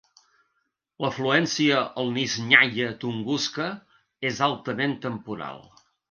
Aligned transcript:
L'afluència 1.03 1.81
al 2.03 2.07
"Nizhnyaya 2.15 2.87
Tunguska" 3.03 3.67
és 4.31 4.41
altament 4.47 4.97
temporal. 5.05 5.61